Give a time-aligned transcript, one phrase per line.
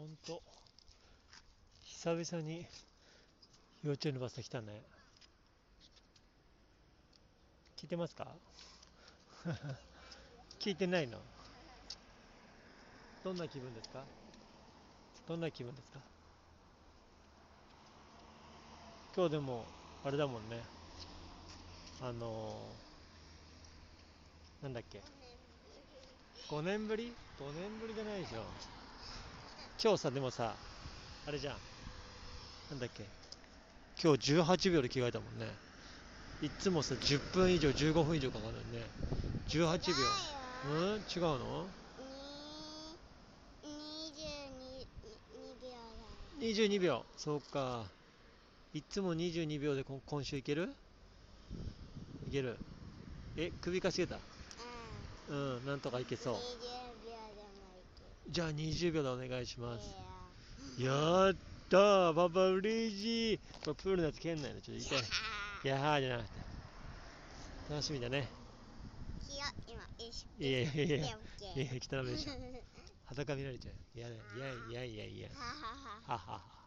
[0.00, 0.40] ほんと
[1.84, 2.64] 久々に
[3.84, 4.80] 幼稚園のバス来たね。
[7.76, 8.26] 聞いてますか？
[10.58, 11.18] 聞いてないの？
[13.22, 14.02] どんな気分ですか？
[15.28, 16.00] どんな気分ですか？
[19.14, 19.66] 今日でも
[20.02, 20.62] あれだもんね。
[22.00, 25.02] あのー、なんだっけ
[26.48, 28.79] ？5年ぶり ?5 年ぶりじゃないでしょ。
[29.82, 30.52] 今日さでもさ
[31.26, 31.54] あれじゃん。
[32.70, 33.02] なんだっけ。
[34.02, 35.46] 今日18秒で着替えたもんね。
[36.42, 38.86] いっつもさ10分以上15分以上かかるよね。
[39.48, 39.96] 18秒。
[40.66, 41.00] うん？
[41.00, 41.66] 違うの
[46.40, 47.84] ？22秒そうか。
[48.74, 50.68] いつも22秒でこ今週いける？
[52.28, 52.58] いける。
[53.36, 54.18] え首かしげた？
[55.30, 55.64] うん。
[55.66, 56.36] なんとかいけそう
[58.30, 59.90] じゃあ20秒でお願いします。
[60.78, 61.34] やっ
[61.68, 63.38] たーパパ嬉しい。
[63.64, 64.60] これプールのやつ蹴んないの？
[64.60, 65.02] ちょっと痛いい。
[65.68, 66.40] やーじゃなくて。
[67.70, 68.28] 楽しみだね。
[70.38, 70.96] いやいやいやいや。
[70.96, 71.14] いや
[71.82, 72.32] 汚めでしょ。
[73.06, 73.74] 裸見られちゃう。
[73.98, 75.28] いやいやいやいやいや
[76.06, 76.59] ははは